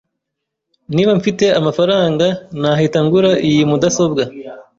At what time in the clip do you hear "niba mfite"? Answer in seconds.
0.93-1.45